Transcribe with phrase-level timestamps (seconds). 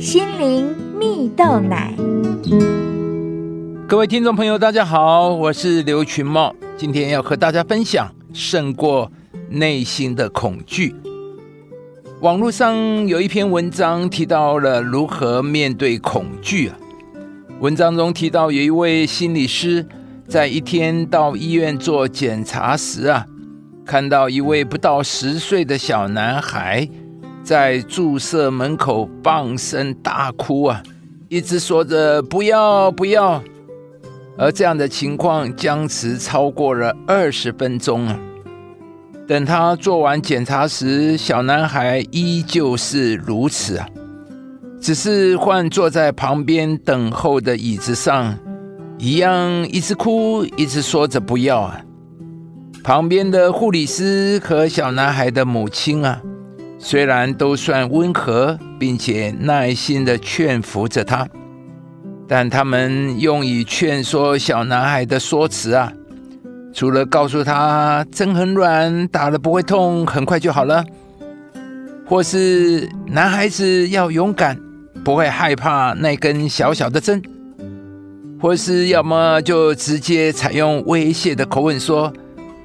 [0.00, 1.92] 心灵蜜豆奶。
[3.86, 9.12] 各位听众朋友，大家好，我是刘群茂，今天要和大家分享胜过
[9.50, 10.94] 内心的恐惧。
[12.22, 12.74] 网络上
[13.06, 16.76] 有一篇文章提到了如何面对恐惧啊。
[17.60, 19.86] 文章中提到，有一位心理师
[20.26, 23.26] 在一天到医院做检查时啊，
[23.84, 26.88] 看到一位不到十岁的小男孩
[27.50, 30.80] 在注射门口放声大哭啊，
[31.28, 33.42] 一直说着“不要，不要”。
[34.38, 38.16] 而这样的情况僵持超过了二十分钟啊！
[39.26, 43.88] 等他做完检查时，小男孩依旧是如此啊，
[44.80, 48.38] 只是换坐在旁边等候的椅子上，
[48.96, 51.80] 一样一直哭，一直说着不要啊。
[52.84, 56.22] 旁边的护理师和小男孩的母亲啊，
[56.82, 61.28] 虽然都算温和，并且耐心的劝服着他。
[62.26, 65.92] 但他们用以劝说小男孩的说辞啊，
[66.72, 70.82] 除了告诉他针很软，打了不会痛，很快就好了；
[72.06, 74.58] 或是男孩子要勇敢，
[75.04, 77.20] 不会害怕那根小小的针；
[78.40, 82.10] 或是要么就直接采用威胁的口吻说，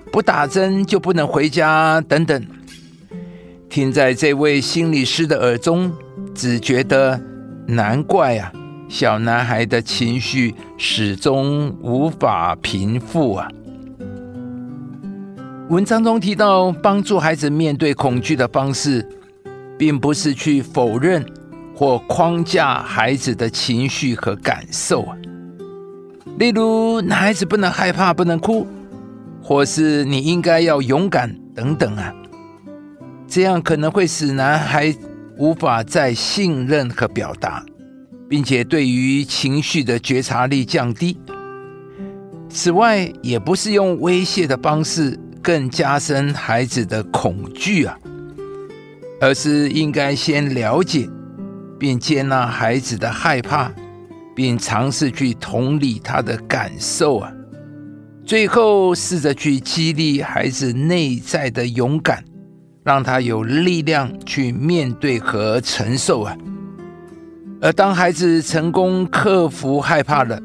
[0.09, 2.41] 不打针就不能回家等等。
[3.75, 5.91] 听在这位心理师的耳中，
[6.33, 7.19] 只觉得
[7.67, 8.49] 难怪啊。
[8.87, 13.49] 小男孩的情绪始终无法平复啊！
[15.67, 19.05] 文章中提到，帮助孩子面对恐惧的方式，
[19.77, 21.25] 并不是去否认
[21.75, 25.17] 或框架孩子的情绪和感受啊。
[26.39, 28.65] 例如，男孩子不能害怕，不能哭，
[29.43, 32.15] 或是你应该要勇敢等等啊。
[33.27, 34.95] 这样可能会使男孩
[35.37, 37.63] 无法再信任和表达。
[38.27, 41.17] 并且对于情绪的觉察力降低。
[42.49, 47.97] 此外，也不是用威胁的方式更加深孩子的恐惧啊，
[49.21, 51.07] 而是应该先了解
[51.77, 53.71] 并接纳孩子的害怕，
[54.35, 57.31] 并尝试去同理他的感受啊。
[58.25, 62.23] 最后，试着去激励孩子内在的勇敢，
[62.85, 66.37] 让他有力量去面对和承受啊。
[67.59, 70.39] 而当孩子成功克服害怕了，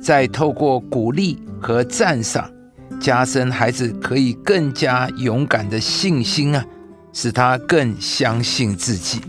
[0.00, 2.50] 再透过鼓励和赞赏，
[2.98, 6.64] 加深孩子可以更加勇敢的信心啊，
[7.12, 9.20] 使他更相信自己。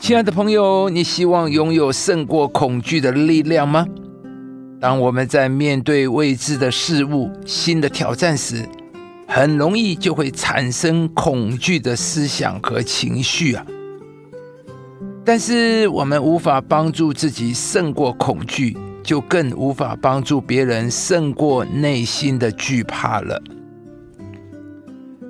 [0.00, 3.86] 亲爱的朋友，你希望拥有胜过恐惧的力量吗？
[4.80, 8.68] 当我们在面对未知的事物、新的挑战时，
[9.26, 13.66] 很容易就会产生恐惧的思想和情绪啊。
[15.24, 23.42] 但是我们无法帮助自己胜过恐惧，就更无法帮助别人胜过内心的惧怕了。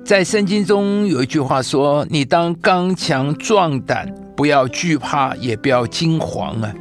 [0.05, 6.73] 在圣经中有一句话说：“你当刚强壮胆，不要惧怕，也不要惊惶啊！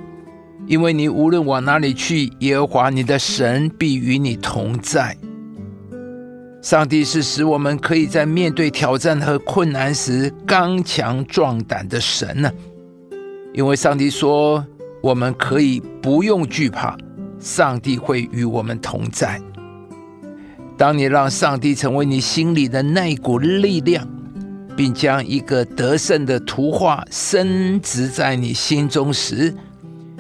[0.67, 5.17] 因为你无论往哪里去，耶和华你的神必与你同在。”
[6.67, 12.51] 上帝是使我们可以在面对挑战和困难时刚强壮胆的神呢。
[13.55, 14.67] 因为上帝说，
[15.01, 16.99] 我们可以不用惧怕，
[17.39, 19.41] 上帝会与我们同在。
[20.77, 24.05] 当你让上帝成为你心里的那股力量，
[24.77, 29.55] 并将一个得胜的图画升植在你心中时，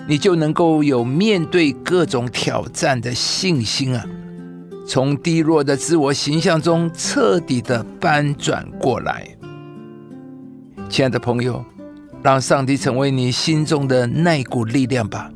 [0.06, 4.06] 你就能够有面对各种挑战的信心啊！
[4.86, 9.26] 从低落的自我形象中彻底的翻转过来，
[10.88, 11.64] 亲爱的朋友。
[12.22, 15.30] 让上帝成为你心中的那股力量吧。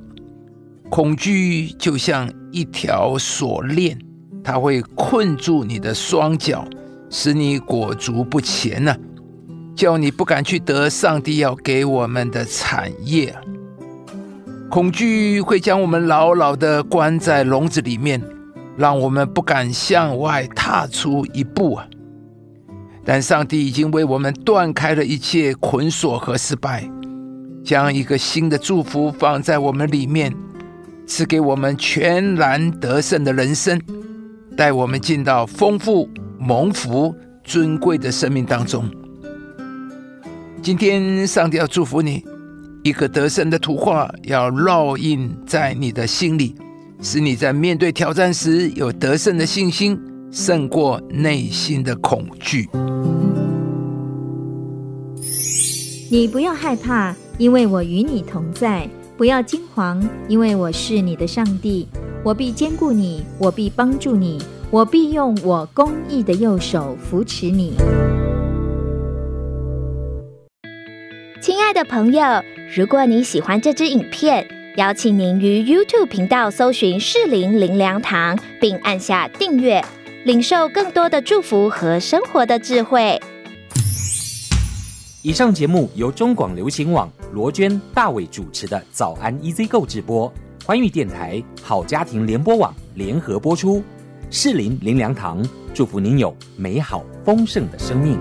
[0.89, 3.97] 恐惧就像一条锁链，
[4.43, 6.67] 它会困住你的双脚，
[7.09, 8.97] 使你裹足不前呢，
[9.77, 13.37] 叫你不敢去得上帝要给我们的产业。
[14.69, 18.21] 恐惧会将我们牢牢的关在笼子里面，
[18.81, 21.87] 让我们不敢向外踏出一步啊。
[23.05, 26.91] 但上帝已经为我们断开了一切捆锁和失败，
[27.63, 30.35] 将一个新的祝福放在我们里面，
[31.07, 33.79] 赐给我们全然得胜的人生，
[34.57, 38.89] 带我们进到丰富、蒙福、尊贵的生命当中。
[40.63, 42.25] 今天，上帝要祝福你，
[42.83, 46.55] 一个得胜的图画要烙印在你的心里，
[47.01, 49.99] 使你在面对挑战时有得胜的信心。
[50.33, 52.69] 胜过内心的恐惧。
[56.09, 61.89] 你不要害怕，因为我与你同在；不要惊惶，因为我是你的上帝。
[62.25, 64.39] 我必兼顾你，我必帮助你，
[64.71, 67.75] 我必用我公义的右手扶持你。
[71.41, 72.23] 亲爱的朋友，
[72.77, 74.47] 如果你喜欢这支影片，
[74.81, 79.85] 邀请您于 YouTube 频道搜寻“适林灵粮堂”，并按下订阅，
[80.25, 83.21] 领受更多的祝福和生活的智慧。
[85.21, 90.33] 以上节目由中广流行网罗娟、大伟主持的《早安 EZ 购》直播，
[90.65, 93.85] 欢愉电台好家庭联播网联合播出。
[94.31, 98.19] 适林灵粮堂祝福您有美好丰盛的生命。